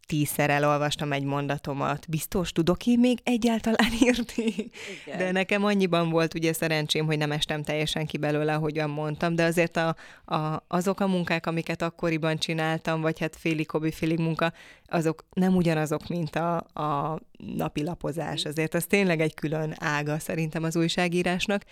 tízszer 0.08 0.50
elolvastam 0.50 1.12
egy 1.12 1.22
mondatomat. 1.22 2.08
Biztos 2.08 2.52
tudok 2.52 2.86
én 2.86 2.98
még 2.98 3.18
egyáltalán 3.22 3.92
írni? 4.02 4.70
Igen. 5.04 5.18
De 5.18 5.32
nekem 5.32 5.64
annyiban 5.64 6.10
volt 6.10 6.34
ugye 6.34 6.52
szerencsém, 6.52 7.06
hogy 7.06 7.18
nem 7.18 7.32
estem 7.32 7.62
teljesen 7.62 8.06
ki 8.06 8.16
belőle, 8.16 8.54
ahogyan 8.54 8.90
mondtam, 8.90 9.34
de 9.34 9.44
azért 9.44 9.76
a, 9.76 9.96
a, 10.24 10.64
azok 10.68 11.00
a 11.00 11.06
munkák, 11.06 11.46
amiket 11.46 11.82
akkoriban 11.82 12.38
csináltam, 12.38 13.00
vagy 13.00 13.18
hát 13.18 13.36
félig 13.36 13.70
hobbi, 13.70 13.90
félig 13.90 14.18
munka, 14.18 14.52
azok 14.86 15.24
nem 15.32 15.56
ugyanazok, 15.56 16.08
mint 16.08 16.36
a, 16.36 16.56
a 16.56 17.20
napi 17.56 17.82
lapozás. 17.82 18.44
Azért 18.44 18.74
az 18.74 18.84
tényleg 18.84 19.20
egy 19.20 19.34
külön 19.34 19.74
ága 19.78 20.18
szerintem 20.18 20.62
az 20.62 20.76
újságírásnak. 20.76 21.64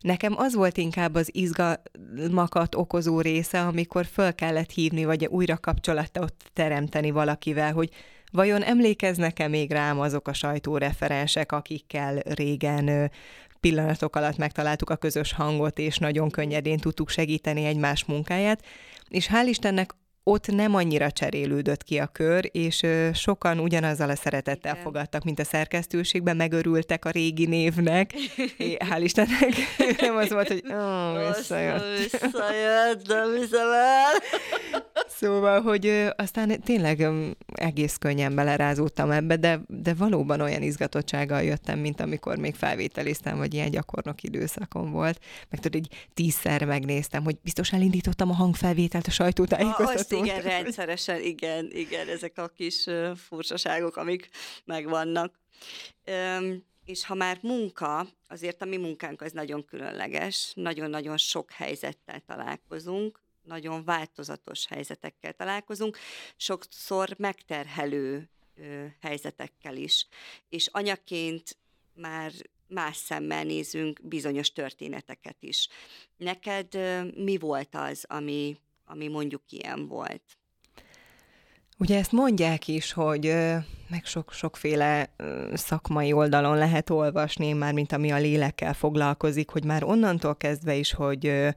Nekem 0.00 0.34
az 0.36 0.54
volt 0.54 0.76
inkább 0.76 1.14
az 1.14 1.30
izgalmakat 1.32 2.74
okozó 2.74 3.20
része, 3.20 3.60
amikor 3.60 4.06
föl 4.06 4.34
kellett 4.34 4.70
hívni, 4.70 5.04
vagy 5.04 5.26
újra 5.26 5.58
kapcsolatot 5.58 6.34
teremteni 6.52 7.10
valakivel, 7.10 7.72
hogy 7.72 7.90
vajon 8.32 8.62
emlékeznek-e 8.62 9.48
még 9.48 9.70
rám 9.70 10.00
azok 10.00 10.28
a 10.28 10.32
sajtóreferensek, 10.32 11.52
akikkel 11.52 12.18
régen 12.18 13.10
pillanatok 13.60 14.16
alatt 14.16 14.36
megtaláltuk 14.36 14.90
a 14.90 14.96
közös 14.96 15.32
hangot, 15.32 15.78
és 15.78 15.98
nagyon 15.98 16.30
könnyedén 16.30 16.78
tudtuk 16.78 17.08
segíteni 17.08 17.64
egymás 17.64 18.04
munkáját. 18.04 18.64
És 19.08 19.28
hál' 19.32 19.46
Istennek 19.48 19.94
ott 20.30 20.46
nem 20.46 20.74
annyira 20.74 21.10
cserélődött 21.10 21.82
ki 21.82 21.98
a 21.98 22.06
kör, 22.06 22.48
és 22.52 22.86
sokan 23.14 23.58
ugyanazzal 23.58 24.10
a 24.10 24.16
szeretettel 24.16 24.72
Igen. 24.72 24.84
fogadtak, 24.84 25.24
mint 25.24 25.38
a 25.38 25.44
szerkesztőségben, 25.44 26.36
megörültek 26.36 27.04
a 27.04 27.10
régi 27.10 27.46
névnek. 27.46 28.12
É, 28.56 28.76
hál' 28.90 29.00
Istennek 29.02 29.54
nem 30.00 30.16
az 30.16 30.32
volt, 30.32 30.48
hogy 30.48 30.62
oh, 30.68 31.36
visszajött. 31.36 31.82
Visszajött, 32.10 33.06
nem 33.06 33.34
hiszem 33.40 33.68
el. 33.72 34.12
Szóval, 35.08 35.60
hogy 35.60 36.10
aztán 36.16 36.60
tényleg 36.60 37.06
egész 37.52 37.96
könnyen 37.96 38.34
belerázódtam 38.34 39.10
ebbe, 39.10 39.36
de, 39.36 39.60
de 39.66 39.94
valóban 39.94 40.40
olyan 40.40 40.62
izgatottsággal 40.62 41.42
jöttem, 41.42 41.78
mint 41.78 42.00
amikor 42.00 42.36
még 42.36 42.54
felvételiztem, 42.54 43.36
vagy 43.36 43.54
ilyen 43.54 43.70
gyakornok 43.70 44.22
időszakon 44.22 44.90
volt. 44.90 45.20
Meg 45.50 45.60
tudod, 45.60 45.80
így 45.80 46.08
tízszer 46.14 46.64
megnéztem, 46.64 47.24
hogy 47.24 47.36
biztos 47.42 47.72
elindítottam 47.72 48.30
a 48.30 48.34
hangfelvételt 48.34 49.06
a 49.06 49.10
sajtótájékoztatón. 49.10 50.19
Igen, 50.24 50.42
rendszeresen, 50.42 51.22
igen, 51.22 51.70
igen, 51.70 52.08
ezek 52.08 52.38
a 52.38 52.48
kis 52.48 52.86
furcsaságok, 53.16 53.96
amik 53.96 54.28
megvannak. 54.64 55.38
Um, 56.06 56.68
és 56.84 57.04
ha 57.04 57.14
már 57.14 57.38
munka, 57.42 58.06
azért 58.28 58.62
a 58.62 58.64
mi 58.64 58.76
munkánk 58.76 59.22
az 59.22 59.32
nagyon 59.32 59.64
különleges, 59.64 60.52
nagyon-nagyon 60.54 61.16
sok 61.16 61.50
helyzettel 61.50 62.20
találkozunk, 62.26 63.20
nagyon 63.42 63.84
változatos 63.84 64.66
helyzetekkel 64.66 65.32
találkozunk, 65.32 65.98
sokszor 66.36 67.14
megterhelő 67.18 68.28
ö, 68.56 68.84
helyzetekkel 69.00 69.76
is. 69.76 70.06
És 70.48 70.66
anyaként 70.66 71.56
már 71.94 72.32
más 72.66 72.96
szemmel 72.96 73.44
nézünk 73.44 74.00
bizonyos 74.02 74.52
történeteket 74.52 75.36
is. 75.40 75.68
Neked 76.16 76.74
ö, 76.74 77.02
mi 77.02 77.38
volt 77.38 77.74
az, 77.74 78.04
ami, 78.08 78.56
ami 78.92 79.08
mondjuk 79.08 79.42
ilyen 79.48 79.88
volt? 79.88 80.22
Ugye 81.78 81.98
ezt 81.98 82.12
mondják 82.12 82.68
is, 82.68 82.92
hogy 82.92 83.34
meg 83.88 84.04
sok, 84.04 84.32
sokféle 84.32 85.14
szakmai 85.52 86.12
oldalon 86.12 86.56
lehet 86.56 86.90
olvasni, 86.90 87.52
már 87.52 87.72
mint 87.72 87.92
ami 87.92 88.12
a 88.12 88.16
lélekkel 88.16 88.74
foglalkozik, 88.74 89.50
hogy 89.50 89.64
már 89.64 89.84
onnantól 89.84 90.36
kezdve 90.36 90.74
is, 90.74 90.92
hogy 90.92 91.48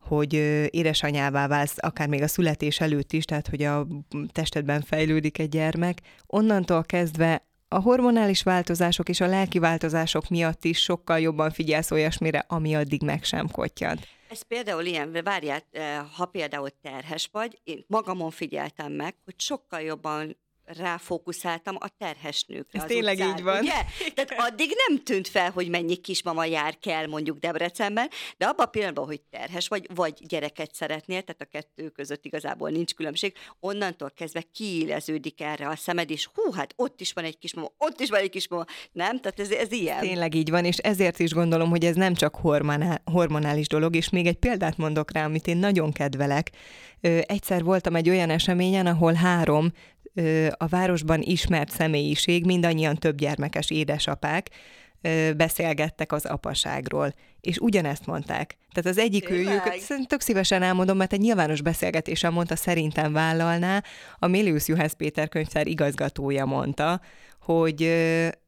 hogy 0.00 0.32
édesanyává 0.70 1.46
válsz, 1.46 1.76
akár 1.78 2.08
még 2.08 2.22
a 2.22 2.28
születés 2.28 2.80
előtt 2.80 3.12
is, 3.12 3.24
tehát 3.24 3.48
hogy 3.48 3.62
a 3.62 3.86
testedben 4.32 4.80
fejlődik 4.80 5.38
egy 5.38 5.48
gyermek, 5.48 6.00
onnantól 6.26 6.84
kezdve 6.84 7.46
a 7.68 7.80
hormonális 7.80 8.42
változások 8.42 9.08
és 9.08 9.20
a 9.20 9.26
lelki 9.26 9.58
változások 9.58 10.28
miatt 10.28 10.64
is 10.64 10.78
sokkal 10.78 11.20
jobban 11.20 11.50
figyelsz 11.50 11.90
olyasmire, 11.90 12.44
ami 12.48 12.74
addig 12.74 13.02
meg 13.02 13.24
sem 13.24 13.50
kotyant. 13.50 14.15
Ez 14.28 14.42
például 14.42 14.84
ilyen, 14.84 15.12
várjál, 15.22 15.62
ha 16.16 16.26
például 16.26 16.70
terhes 16.82 17.28
vagy, 17.32 17.60
én 17.64 17.84
magamon 17.86 18.30
figyeltem 18.30 18.92
meg, 18.92 19.14
hogy 19.24 19.40
sokkal 19.40 19.80
jobban 19.80 20.36
ráfókuszáltam 20.66 21.76
a 21.78 21.88
terhes 21.98 22.44
nőkre. 22.44 22.80
Ez 22.80 22.86
tényleg 22.86 23.14
utcán, 23.14 23.36
így 23.36 23.42
van. 23.42 23.58
Ugye? 23.60 23.72
Tehát 24.14 24.34
addig 24.50 24.70
nem 24.86 25.02
tűnt 25.02 25.28
fel, 25.28 25.50
hogy 25.50 25.68
mennyi 25.68 25.96
kismama 25.96 26.44
jár 26.44 26.78
kell 26.78 27.06
mondjuk 27.06 27.38
Debrecenben, 27.38 28.10
de 28.36 28.46
abban 28.46 28.66
a 28.66 28.68
pillanatban, 28.68 29.04
hogy 29.04 29.20
terhes 29.30 29.68
vagy, 29.68 29.88
vagy 29.94 30.14
gyereket 30.26 30.74
szeretnél, 30.74 31.22
tehát 31.22 31.40
a 31.40 31.44
kettő 31.44 31.88
között 31.88 32.24
igazából 32.24 32.70
nincs 32.70 32.94
különbség, 32.94 33.34
onnantól 33.60 34.10
kezdve 34.10 34.42
kiéleződik 34.52 35.40
erre 35.40 35.68
a 35.68 35.76
szemed, 35.76 36.10
és 36.10 36.28
hú, 36.34 36.52
hát 36.52 36.72
ott 36.76 37.00
is 37.00 37.12
van 37.12 37.24
egy 37.24 37.38
kismama, 37.38 37.68
ott 37.78 38.00
is 38.00 38.10
van 38.10 38.20
egy 38.20 38.30
kismama, 38.30 38.64
nem? 38.92 39.20
Tehát 39.20 39.40
ez, 39.40 39.50
ez 39.50 39.72
ilyen. 39.72 40.00
Tényleg 40.00 40.34
így 40.34 40.50
van, 40.50 40.64
és 40.64 40.76
ezért 40.76 41.18
is 41.18 41.30
gondolom, 41.30 41.70
hogy 41.70 41.84
ez 41.84 41.96
nem 41.96 42.14
csak 42.14 42.34
hormonál, 42.34 43.02
hormonális 43.04 43.68
dolog, 43.68 43.96
és 43.96 44.10
még 44.10 44.26
egy 44.26 44.38
példát 44.38 44.76
mondok 44.76 45.12
rá, 45.12 45.24
amit 45.24 45.46
én 45.46 45.56
nagyon 45.56 45.92
kedvelek. 45.92 46.50
Ö, 47.00 47.18
egyszer 47.26 47.64
voltam 47.64 47.94
egy 47.94 48.08
olyan 48.08 48.30
eseményen, 48.30 48.86
ahol 48.86 49.12
három 49.12 49.72
a 50.56 50.66
városban 50.66 51.20
ismert 51.22 51.70
személyiség, 51.70 52.44
mindannyian 52.44 52.96
több 52.96 53.16
gyermekes 53.16 53.70
édesapák, 53.70 54.50
beszélgettek 55.36 56.12
az 56.12 56.24
apaságról, 56.24 57.14
és 57.40 57.58
ugyanezt 57.58 58.06
mondták. 58.06 58.56
Tehát 58.72 58.90
az 58.90 59.04
egyik 59.04 59.30
őjük, 59.30 59.62
tök 60.06 60.20
szívesen 60.20 60.62
elmondom, 60.62 60.96
mert 60.96 61.12
egy 61.12 61.20
nyilvános 61.20 61.62
beszélgetésen 61.62 62.32
mondta, 62.32 62.56
szerintem 62.56 63.12
vállalná, 63.12 63.82
a 64.18 64.26
Milius 64.26 64.68
Juhász 64.68 64.92
Péter 64.92 65.28
könyvtár 65.28 65.66
igazgatója 65.66 66.44
mondta, 66.44 67.00
hogy 67.40 67.82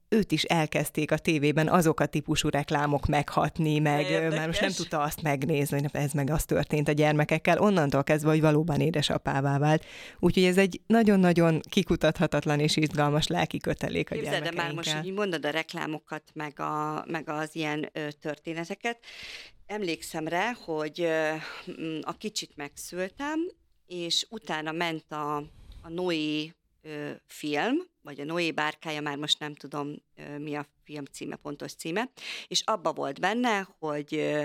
őt 0.08 0.32
is 0.32 0.42
elkezdték 0.42 1.10
a 1.10 1.18
tévében 1.18 1.68
azok 1.68 2.00
a 2.00 2.06
típusú 2.06 2.48
reklámok 2.48 3.06
meghatni, 3.06 3.78
meg 3.78 4.10
Érdekes. 4.10 4.38
már 4.38 4.46
most 4.46 4.60
nem 4.60 4.70
tudta 4.70 5.00
azt 5.00 5.22
megnézni, 5.22 5.80
hogy 5.80 5.90
ez 5.92 6.12
meg 6.12 6.30
az 6.30 6.44
történt 6.44 6.88
a 6.88 6.92
gyermekekkel, 6.92 7.58
onnantól 7.58 8.04
kezdve, 8.04 8.30
hogy 8.30 8.40
valóban 8.40 8.80
édesapává 8.80 9.58
vált. 9.58 9.84
Úgyhogy 10.18 10.44
ez 10.44 10.58
egy 10.58 10.80
nagyon-nagyon 10.86 11.60
kikutathatatlan 11.68 12.60
és 12.60 12.76
izgalmas 12.76 13.26
lelki 13.26 13.58
kötelék 13.58 14.10
a 14.10 14.14
Képzeld, 14.14 14.42
de 14.42 14.52
már 14.52 14.72
most, 14.72 14.92
hogy 14.92 15.12
mondod 15.12 15.46
a 15.46 15.50
reklámokat, 15.50 16.22
meg, 16.34 16.60
a, 16.60 17.04
meg 17.06 17.28
az 17.28 17.48
ilyen 17.52 17.90
ö, 17.92 18.08
történeteket, 18.20 18.98
emlékszem 19.66 20.28
rá, 20.28 20.52
hogy 20.64 21.00
ö, 21.00 21.30
a 22.00 22.12
kicsit 22.12 22.56
megszültem, 22.56 23.38
és 23.86 24.26
utána 24.30 24.72
ment 24.72 25.12
a, 25.12 25.36
a 25.82 25.88
Noé 25.88 26.52
film, 27.26 27.76
vagy 28.02 28.20
a 28.20 28.24
Noé 28.24 28.50
bárkája, 28.50 29.00
már 29.00 29.16
most 29.16 29.38
nem 29.38 29.54
tudom 29.54 29.94
ö, 30.16 30.38
mi 30.38 30.54
a 30.54 30.66
film 30.84 31.04
címe, 31.04 31.36
pontos 31.36 31.72
címe, 31.72 32.10
és 32.46 32.62
abba 32.64 32.92
volt 32.92 33.20
benne, 33.20 33.68
hogy 33.78 34.36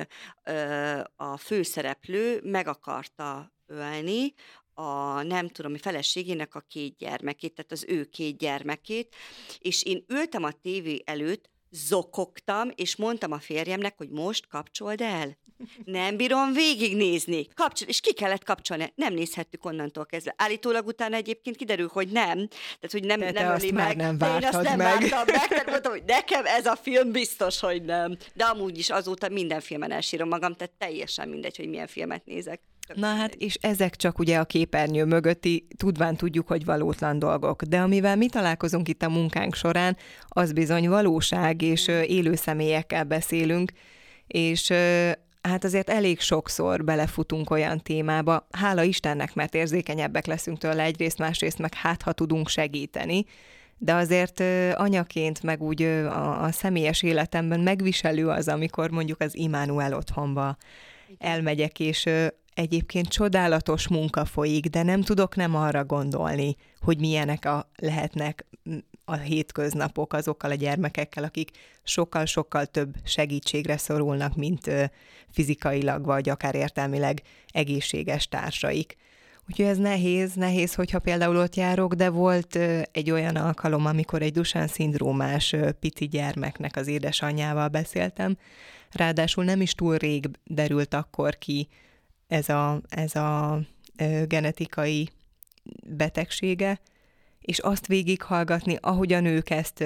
a 1.16 1.38
főszereplő 1.38 2.42
meg 2.44 2.68
akarta 2.68 3.54
ölni 3.66 4.34
a 4.74 5.22
nem 5.22 5.50
tudom, 5.50 5.72
mi 5.72 5.78
feleségének 5.78 6.56
a 6.56 6.60
két 6.60 6.98
gyermekét, 6.98 7.54
tehát 7.54 7.72
az 7.72 7.86
ő 7.88 8.04
két 8.04 8.38
gyermekét, 8.38 9.16
és 9.60 9.84
én 9.84 10.06
ültem 10.08 10.44
a 10.44 10.52
tévé 10.52 11.02
előtt, 11.06 11.50
zokogtam, 11.74 12.70
és 12.76 12.96
mondtam 12.96 13.32
a 13.32 13.40
férjemnek, 13.40 13.98
hogy 13.98 14.10
most 14.10 14.48
kapcsold 14.48 15.02
el. 15.02 15.38
Nem 15.86 16.18
bírom 16.18 16.54
végignézni. 16.54 17.48
Kapcsol, 17.54 17.88
és 17.88 18.00
ki 18.00 18.14
kellett 18.14 18.44
kapcsolni. 18.44 18.92
Nem 18.96 19.14
nézhettük 19.14 19.66
onnantól 19.66 20.06
kezdve. 20.06 20.34
Állítólag 20.38 20.88
utána 20.88 21.16
egyébként 21.16 21.56
kiderül, 21.56 21.90
hogy 21.94 22.08
nem. 22.08 22.48
Tehát, 22.48 22.92
hogy 22.92 23.04
nem, 23.04 23.20
De 23.20 23.32
nem 23.32 23.52
öli 23.52 23.72
meg. 23.72 23.96
Nem 23.96 24.18
De 24.18 24.26
én 24.28 24.46
azt 24.46 24.62
nem 24.62 24.78
meg. 24.78 25.00
vártam 25.00 25.36
meg. 25.36 25.48
Tehát 25.48 25.70
mondtam, 25.70 25.92
hogy 25.92 26.04
nekem 26.06 26.46
ez 26.46 26.66
a 26.66 26.76
film 26.76 27.12
biztos, 27.12 27.60
hogy 27.60 27.84
nem. 27.84 28.18
De 28.34 28.44
amúgy 28.44 28.78
is 28.78 28.90
azóta 28.90 29.30
minden 29.30 29.62
filmen 29.62 29.92
elsírom 29.92 30.28
magam, 30.28 30.54
tehát 30.54 30.74
teljesen 30.78 31.30
mindegy, 31.30 31.58
hogy 31.58 31.70
milyen 31.70 31.88
filmet 31.88 32.26
nézek. 32.26 32.62
Na 32.96 33.08
hát, 33.08 33.34
és 33.34 33.58
ezek 33.62 33.96
csak 33.96 34.20
ugye 34.20 34.38
a 34.38 34.46
képernyő 34.46 35.06
mögötti, 35.06 35.68
tudván 35.78 36.16
tudjuk, 36.16 36.48
hogy 36.48 36.66
valótlan 36.66 37.20
dolgok. 37.20 37.64
De 37.64 37.82
amivel 37.82 38.16
mi 38.16 38.28
találkozunk 38.28 38.88
itt 38.88 39.04
a 39.04 39.10
munkánk 39.10 39.56
során, 39.56 39.98
az 40.28 40.54
bizony 40.54 40.90
valóság, 40.90 41.62
és 41.62 41.88
élő 41.88 42.36
személyekkel 42.36 43.04
beszélünk, 43.04 43.72
és 44.28 44.74
hát 45.42 45.64
azért 45.64 45.90
elég 45.90 46.20
sokszor 46.20 46.84
belefutunk 46.84 47.50
olyan 47.50 47.82
témába, 47.82 48.48
hála 48.52 48.84
Istennek, 48.84 49.34
mert 49.34 49.56
érzékenyebbek 49.56 50.26
leszünk 50.26 50.58
tőle 50.58 50.84
egyrészt, 50.84 51.18
másrészt 51.18 51.60
meg 51.60 51.74
hát, 51.74 52.02
ha 52.02 52.12
tudunk 52.12 52.48
segíteni, 52.48 53.26
de 53.78 53.94
azért 53.94 54.44
anyaként, 54.74 55.44
meg 55.44 55.62
úgy 55.62 55.82
a, 55.82 56.44
a 56.44 56.52
személyes 56.52 57.02
életemben 57.02 57.60
megviselő 57.60 58.28
az, 58.28 58.48
amikor 58.48 58.90
mondjuk 58.90 59.22
az 59.22 59.36
Immanuel 59.36 59.94
otthonba 59.94 60.58
elmegyek, 61.18 61.80
és 61.80 62.10
egyébként 62.54 63.08
csodálatos 63.08 63.88
munka 63.88 64.26
folyik, 64.26 64.66
de 64.66 64.84
nem 64.84 65.02
tudok 65.02 65.36
nem 65.36 65.56
arra 65.56 65.86
gondolni, 65.86 66.56
hogy 66.82 67.00
milyenek 67.00 67.46
a, 67.46 67.70
lehetnek 67.76 68.46
a 69.06 69.16
hétköznapok 69.16 70.14
azokkal 70.14 70.52
a 70.52 70.56
gyermekekkel, 70.56 71.24
akik 71.24 71.50
sokkal-sokkal 71.84 72.66
több 72.66 72.96
segítségre 73.04 73.78
szorulnak, 73.78 74.36
mint 74.36 74.72
fizikailag 75.32 76.06
vagy 76.06 76.30
akár 76.30 76.56
értelmileg 76.56 77.22
egészséges 77.48 78.28
társaik. 78.28 78.96
Úgyhogy 79.50 79.66
ez 79.66 79.78
nehéz, 79.78 80.34
nehéz, 80.34 80.76
hogyha 80.76 81.00
például 81.00 81.38
ott 81.38 81.56
járok, 81.56 81.94
de 81.94 82.10
volt 82.10 82.56
egy 82.92 83.12
olyan 83.12 83.36
alkalom, 83.36 83.86
amikor 83.86 84.22
egy 84.22 84.32
Dusán 84.32 84.68
szindrómás 84.68 85.56
pici 85.80 86.06
gyermeknek 86.08 86.76
az 86.76 86.88
édesanyjával 86.88 87.68
beszéltem, 87.68 88.38
ráadásul 88.92 89.44
nem 89.44 89.62
is 89.62 89.74
túl 89.74 89.98
rég 89.98 90.30
derült 90.44 90.94
akkor 90.94 91.38
ki 91.38 91.68
ez 92.34 92.50
a, 92.50 92.82
ez 92.90 93.16
a 93.16 93.60
genetikai 94.28 95.10
betegsége, 95.88 96.80
és 97.42 97.60
azt 97.60 97.88
végighallgatni, 97.88 98.78
ahogyan 98.82 99.26
ők 99.26 99.50
ezt 99.50 99.84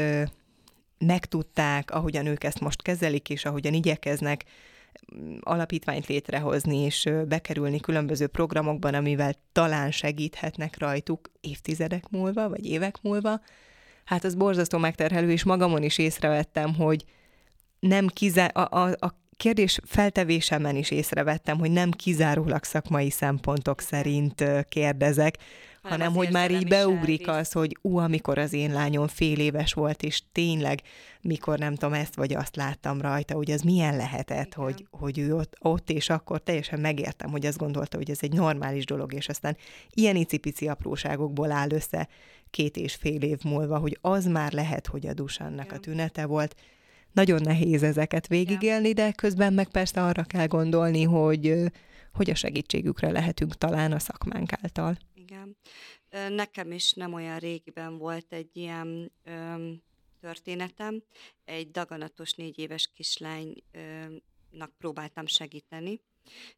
megtudták, 0.98 1.92
ahogyan 1.92 2.26
ők 2.26 2.44
ezt 2.44 2.60
most 2.60 2.82
kezelik, 2.82 3.30
és 3.30 3.46
ahogyan 3.46 3.74
igyekeznek 3.74 4.44
alapítványt 5.40 6.08
létrehozni 6.08 6.78
és 6.78 7.10
bekerülni 7.28 7.80
különböző 7.80 8.28
programokban, 8.28 8.94
amivel 8.94 9.34
talán 9.52 9.92
segíthetnek 9.92 10.80
rajtuk 10.80 11.32
évtizedek 11.42 12.10
múlva, 12.10 12.50
vagy 12.50 12.66
évek 12.66 13.02
múlva, 13.02 13.42
hát 14.06 14.24
az 14.24 14.36
borzasztó 14.36 14.78
megterhelő, 14.78 15.32
és 15.32 15.44
magamon 15.44 15.84
is 15.84 15.98
észrevettem, 15.98 16.76
hogy 16.76 17.06
nem 17.80 18.08
kizá- 18.08 18.58
a, 18.58 18.84
a, 18.84 18.96
a 19.06 19.27
kérdés 19.38 19.80
feltevésemen 19.86 20.76
is 20.76 20.92
észrevettem, 20.92 21.58
hogy 21.58 21.72
nem 21.72 21.92
kizárólag 21.92 22.64
szakmai 22.64 23.10
szempontok 23.10 23.82
szerint 23.82 24.44
kérdezek, 24.70 25.38
hanem, 25.82 26.00
hanem 26.00 26.14
hogy 26.14 26.32
már 26.32 26.52
így 26.52 26.68
beugrik 26.68 27.28
az, 27.28 27.52
hogy 27.52 27.78
ú, 27.82 27.98
amikor 27.98 28.38
az 28.38 28.54
én 28.54 28.74
lányom 28.74 29.08
fél 29.08 29.40
éves 29.40 29.74
volt, 29.74 30.04
és 30.04 30.22
tényleg, 30.32 30.82
mikor 31.22 31.60
nem 31.60 31.76
tudom, 31.76 31.94
ezt 31.94 32.16
vagy 32.16 32.34
azt 32.34 32.56
láttam 32.56 33.02
rajta, 33.02 33.36
hogy 33.36 33.52
ez 33.52 33.62
milyen 33.62 33.96
lehetett, 33.96 34.54
hogy, 34.54 34.86
hogy 34.92 35.20
ő 35.20 35.36
ott, 35.36 35.56
ott 35.60 35.90
és 35.90 36.10
akkor 36.10 36.40
teljesen 36.40 36.80
megértem, 36.80 37.32
hogy 37.32 37.46
azt 37.46 37.58
gondolta, 37.58 37.98
hogy 37.98 38.10
ez 38.10 38.20
egy 38.22 38.34
normális 38.34 38.86
dolog, 38.86 39.14
és 39.14 39.30
aztán 39.30 39.58
ilyen 39.90 40.16
icipici 40.16 40.68
apróságokból 40.68 41.52
áll 41.52 41.72
össze 41.72 42.08
két 42.50 42.78
és 42.78 42.96
fél 42.96 43.22
év 43.22 43.38
múlva, 43.44 43.78
hogy 43.78 43.98
az 44.02 44.26
már 44.26 44.52
lehet, 44.52 44.88
hogy 44.88 45.08
a 45.08 45.14
Dusannak 45.14 45.72
a 45.72 45.80
tünete 45.80 46.26
volt. 46.26 46.56
Nagyon 47.12 47.42
nehéz 47.42 47.84
ezeket 47.84 48.28
végigélni, 48.28 48.94
de 48.94 49.12
közben 49.12 49.54
meg 49.54 49.68
persze 49.68 50.04
arra 50.04 50.24
kell 50.24 50.48
gondolni, 50.48 51.04
hogy 51.04 51.72
hogy 52.14 52.30
a 52.30 52.36
segítségükre 52.36 53.12
lehetünk 53.12 53.56
talán 53.56 53.92
a 53.92 54.00
szakmánk 54.00 54.54
által 54.62 54.98
igen. 55.28 55.58
Nekem 56.30 56.72
is 56.72 56.94
nem 56.94 57.14
olyan 57.14 57.40
régiben 57.40 57.98
volt 57.98 58.34
egy 58.34 58.50
ilyen 58.54 59.12
ö, 59.24 59.72
történetem. 60.20 61.04
Egy 61.46 61.72
daganatos 61.72 62.34
négy 62.34 62.60
éves 62.60 62.92
kislánynak 62.94 64.72
próbáltam 64.78 65.26
segíteni, 65.26 66.02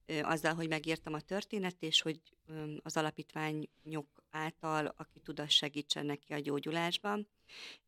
ö, 0.06 0.22
azzal, 0.22 0.54
hogy 0.54 0.68
megírtam 0.68 1.14
a 1.14 1.22
történet, 1.22 1.76
és 1.80 2.02
hogy 2.02 2.20
ö, 2.46 2.74
az 2.84 2.98
alapítványok 2.98 4.24
által, 4.30 4.94
aki 4.98 5.20
tud, 5.20 5.40
az 5.40 5.52
segítsen 5.52 6.06
neki 6.06 6.34
a 6.34 6.40
gyógyulásban. 6.40 7.28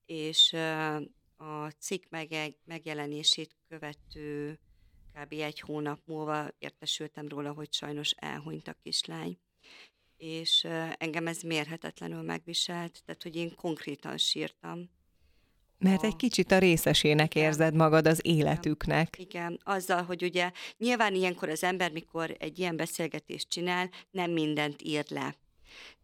És 0.05 0.53
ö, 0.53 0.97
a 1.41 1.69
cikk 1.79 2.03
megjelenését 2.65 3.55
követő 3.67 4.59
kb. 5.13 5.33
egy 5.33 5.59
hónap 5.59 5.99
múlva 6.05 6.47
értesültem 6.59 7.27
róla, 7.27 7.51
hogy 7.51 7.73
sajnos 7.73 8.11
elhunyt 8.11 8.67
a 8.67 8.75
kislány 8.83 9.37
és 10.21 10.67
engem 10.97 11.27
ez 11.27 11.41
mérhetetlenül 11.41 12.21
megviselt, 12.21 13.01
tehát 13.05 13.23
hogy 13.23 13.35
én 13.35 13.55
konkrétan 13.55 14.17
sírtam. 14.17 14.89
Mert 15.77 16.03
egy 16.03 16.15
kicsit 16.15 16.51
a 16.51 16.57
részesének 16.57 17.35
érzed 17.35 17.73
magad 17.73 18.07
az 18.07 18.19
életüknek. 18.23 19.17
Igen, 19.19 19.59
azzal, 19.63 20.03
hogy 20.03 20.23
ugye 20.23 20.51
nyilván 20.77 21.15
ilyenkor 21.15 21.49
az 21.49 21.63
ember, 21.63 21.91
mikor 21.91 22.35
egy 22.39 22.59
ilyen 22.59 22.75
beszélgetést 22.75 23.49
csinál, 23.49 23.89
nem 24.11 24.31
mindent 24.31 24.81
ír 24.81 25.05
le. 25.09 25.35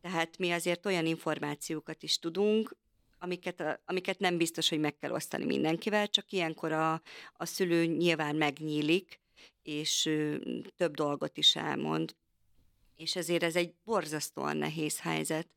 Tehát 0.02 0.38
mi 0.38 0.52
azért 0.52 0.86
olyan 0.86 1.06
információkat 1.06 2.04
is 2.04 2.20
tudunk, 2.20 2.76
amiket, 3.20 3.82
amiket 3.86 4.20
nem 4.20 4.38
biztos, 4.38 4.70
hogy 4.70 4.80
meg 4.80 4.98
kell 4.98 5.12
osztani 5.12 5.46
mindenkivel, 5.46 6.08
csak 6.08 6.32
ilyenkor 6.32 6.72
a, 6.72 7.02
a 7.34 7.46
szülő 7.46 7.86
nyilván 7.86 8.36
megnyílik, 8.36 9.20
és 9.64 10.10
több 10.76 10.96
dolgot 10.96 11.38
is 11.38 11.56
elmond 11.56 12.16
és 12.98 13.16
ezért 13.16 13.44
ez 13.44 13.56
egy 13.56 13.74
borzasztóan 13.84 14.58
nehéz 14.58 15.00
helyzet. 15.00 15.48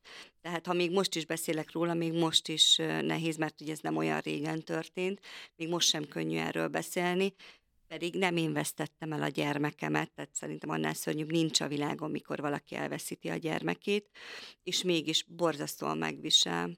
Tehát 0.41 0.65
ha 0.65 0.73
még 0.73 0.91
most 0.91 1.15
is 1.15 1.25
beszélek 1.25 1.71
róla, 1.71 1.93
még 1.93 2.13
most 2.13 2.47
is 2.47 2.75
nehéz, 3.01 3.37
mert 3.37 3.61
ugye 3.61 3.71
ez 3.71 3.79
nem 3.79 3.97
olyan 3.97 4.19
régen 4.19 4.63
történt, 4.63 5.19
még 5.55 5.69
most 5.69 5.89
sem 5.89 6.07
könnyű 6.07 6.37
erről 6.37 6.67
beszélni, 6.67 7.33
pedig 7.91 8.15
nem 8.15 8.37
én 8.37 8.53
vesztettem 8.53 9.11
el 9.11 9.21
a 9.21 9.27
gyermekemet, 9.27 10.11
tehát 10.11 10.29
szerintem 10.33 10.69
annál 10.69 10.93
szörnyűbb 10.93 11.31
nincs 11.31 11.61
a 11.61 11.67
világon, 11.67 12.11
mikor 12.11 12.39
valaki 12.39 12.75
elveszíti 12.75 13.29
a 13.29 13.35
gyermekét, 13.35 14.09
és 14.63 14.83
mégis 14.83 15.23
borzasztóan 15.23 15.97
megvisel. 15.97 16.69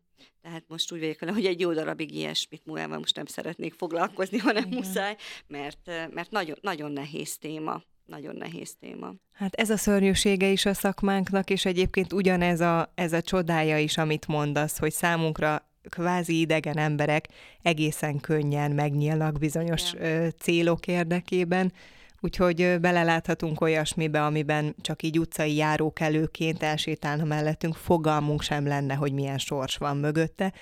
Tehát 0.42 0.64
most 0.68 0.92
úgy 0.92 1.00
vagyok 1.00 1.20
hogy 1.30 1.46
egy 1.46 1.60
jó 1.60 1.74
darabig 1.74 2.16
ilyesmit 2.16 2.66
múlva 2.66 2.98
most 2.98 3.16
nem 3.16 3.26
szeretnék 3.26 3.74
foglalkozni, 3.74 4.38
hanem 4.38 4.66
Igen. 4.66 4.78
muszáj, 4.78 5.16
mert, 5.48 5.86
mert 6.14 6.32
nagyon, 6.32 6.58
nagyon 6.62 6.92
nehéz 6.92 7.38
téma 7.38 7.84
nagyon 8.06 8.36
nehéz 8.36 8.76
téma. 8.80 9.14
Hát 9.32 9.56
ez 9.56 9.70
a 9.70 9.78
szörnyűsége 9.78 10.48
is 10.48 10.66
a 10.66 10.74
szakmánknak, 10.74 11.50
és 11.50 11.66
egyébként 11.66 12.14
ugyanez 12.14 12.60
a, 12.60 12.92
ez 12.96 13.14
a 13.14 13.22
csodája 13.22 13.78
is, 13.78 13.98
amit 13.98 14.28
mondasz, 14.28 14.78
hogy 14.78 14.92
számunkra 14.92 15.73
kvázi 15.90 16.40
idegen 16.40 16.78
emberek 16.78 17.28
egészen 17.62 18.20
könnyen 18.20 18.72
megnyílnak 18.72 19.40
bizonyos 19.40 19.94
yeah. 19.94 20.30
célok 20.40 20.88
érdekében, 20.88 21.74
úgyhogy 22.20 22.80
beleláthatunk 22.80 23.62
olyasmibe, 23.62 24.26
amiben 24.26 24.76
csak 24.82 25.04
így 25.04 25.20
utcai 25.20 25.56
járókelőként 25.56 26.64
elsétálna 26.64 27.24
mellettünk, 27.24 27.76
fogalmunk 27.76 28.42
sem 28.42 28.68
lenne, 28.68 28.94
hogy 28.94 29.14
milyen 29.14 29.38
sors 29.38 29.78
van 29.78 29.98
mögötte, 29.98 30.54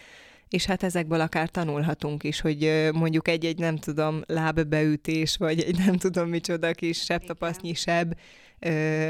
és 0.49 0.65
hát 0.65 0.83
ezekből 0.83 1.21
akár 1.21 1.49
tanulhatunk 1.49 2.23
is, 2.23 2.41
hogy 2.41 2.89
mondjuk 2.93 3.27
egy-egy 3.27 3.57
nem 3.59 3.77
tudom 3.77 4.21
lábbeütés, 4.27 5.37
vagy 5.37 5.59
egy 5.59 5.77
nem 5.77 5.97
tudom 5.97 6.29
micsoda 6.29 6.71
kis 6.71 7.03
sebtapasztnyi 7.03 7.73
seb, 7.73 8.13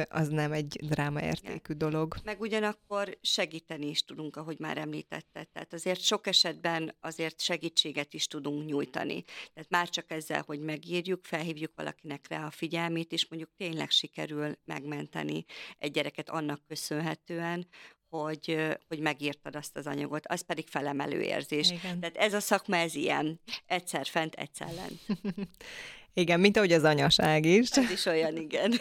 az 0.10 0.28
nem 0.28 0.52
egy 0.52 0.80
drámaértékű 0.84 1.74
dolog. 1.74 2.16
Meg 2.24 2.42
ugyanakkor 2.42 3.18
segíteni 3.22 3.88
is 3.88 4.04
tudunk, 4.04 4.36
ahogy 4.36 4.60
már 4.60 4.78
említetted. 4.78 5.50
Tehát 5.50 5.74
azért 5.74 6.02
sok 6.02 6.28
esetben 6.28 6.96
azért 7.00 7.42
segítséget 7.42 8.14
is 8.14 8.28
tudunk 8.28 8.66
nyújtani. 8.66 9.24
Tehát 9.54 9.70
már 9.70 9.90
csak 9.90 10.12
ezzel, 10.12 10.44
hogy 10.46 10.60
megírjuk, 10.60 11.26
felhívjuk 11.26 11.72
valakinek 11.76 12.28
rá 12.28 12.46
a 12.46 12.52
figyelmét, 12.52 13.12
és 13.12 13.28
mondjuk 13.30 13.52
tényleg 13.58 13.90
sikerül 13.90 14.58
megmenteni 14.66 15.46
egy 15.78 15.92
gyereket 15.92 16.30
annak 16.30 16.62
köszönhetően, 16.68 17.68
hogy, 18.10 18.58
hogy 18.88 19.00
megírtad 19.00 19.56
azt 19.56 19.78
az 19.78 19.88
anyagot, 19.88 20.28
az 20.28 20.42
pedig 20.42 20.68
felemelő 20.68 21.22
érzés. 21.22 21.72
Igen. 21.72 22.00
Tehát 22.00 22.18
ez 22.18 22.34
a 22.34 22.40
szakma, 22.40 22.76
ez 22.76 22.96
ilyen, 22.96 23.40
egyszer 23.66 24.06
fent, 24.06 24.36
egyszer 24.36 24.74
lent. 24.74 25.00
igen, 26.14 26.40
mint 26.40 26.58
ahogy 26.58 26.72
az 26.72 26.84
anyaság 26.84 27.46
is. 27.46 27.70
Ez 27.70 27.92
is 27.92 28.06
olyan, 28.06 28.38
igen. 28.38 28.74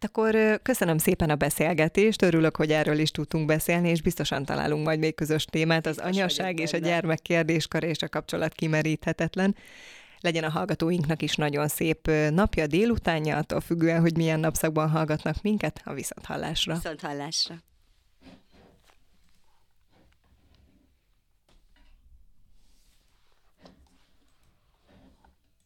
Akkor 0.00 0.60
köszönöm 0.62 0.98
szépen 0.98 1.30
a 1.30 1.36
beszélgetést, 1.36 2.22
örülök, 2.22 2.56
hogy 2.56 2.70
erről 2.70 2.98
is 2.98 3.10
tudtunk 3.10 3.46
beszélni, 3.46 3.88
és 3.88 4.02
biztosan 4.02 4.44
találunk 4.44 4.84
majd 4.84 4.98
még 4.98 5.14
közös 5.14 5.44
témát. 5.44 5.86
Az 5.86 5.96
Biztos 5.96 6.12
anyaság 6.12 6.58
és 6.58 6.72
a 6.72 6.78
gyermek 6.78 7.18
kérdéskör 7.18 7.82
és 7.82 8.02
a 8.02 8.08
kapcsolat 8.08 8.52
kimeríthetetlen. 8.52 9.56
Legyen 10.20 10.44
a 10.44 10.50
hallgatóinknak 10.50 11.22
is 11.22 11.34
nagyon 11.34 11.68
szép 11.68 12.10
napja, 12.30 12.66
délutánja, 12.66 13.36
attól 13.36 13.60
függően, 13.60 14.00
hogy 14.00 14.16
milyen 14.16 14.40
napszakban 14.40 14.90
hallgatnak 14.90 15.42
minket, 15.42 15.80
a 15.84 15.92
viszonthallásra. 15.92 16.74
Viszonthallásra. 16.74 17.54